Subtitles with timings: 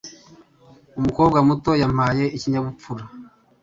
[0.99, 3.03] Umukobwa muto yampaye ikinyabupfura.